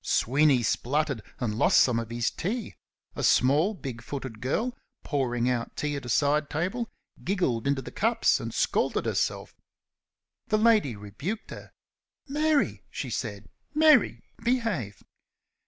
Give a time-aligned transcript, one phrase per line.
[0.03, 2.73] Sweeney spluttered, and lost some of his tea.
[3.15, 6.89] A small, big footed girl, pouring out tea at a side table,
[7.23, 9.53] giggled into the cups and scalded herself.
[10.47, 11.71] The lady rebuked her.
[12.27, 15.03] "Mary!" she said; "Mary, behave!"